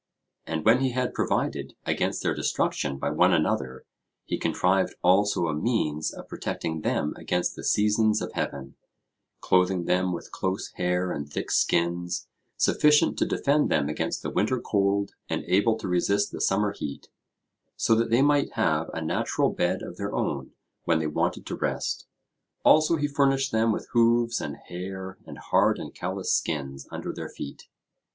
[0.47, 3.85] And when he had provided against their destruction by one another,
[4.25, 8.73] he contrived also a means of protecting them against the seasons of heaven;
[9.41, 12.27] clothing them with close hair and thick skins
[12.57, 17.09] sufficient to defend them against the winter cold and able to resist the summer heat,
[17.75, 20.53] so that they might have a natural bed of their own
[20.85, 22.07] when they wanted to rest;
[22.65, 27.29] also he furnished them with hoofs and hair and hard and callous skins under their
[27.29, 27.67] feet.